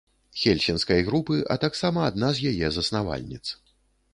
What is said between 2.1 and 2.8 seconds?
адна з яе